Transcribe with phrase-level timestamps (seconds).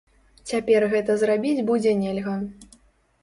[0.51, 2.33] Цяпер гэта зрабіць будзе нельга.